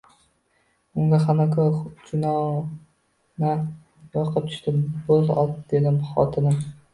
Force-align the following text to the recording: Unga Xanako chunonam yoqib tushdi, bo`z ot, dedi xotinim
Unga 1.01 1.17
Xanako 1.25 1.65
chunonam 2.07 3.61
yoqib 4.17 4.49
tushdi, 4.49 4.75
bo`z 5.11 5.21
ot, 5.45 5.55
dedi 5.75 5.95
xotinim 6.11 6.59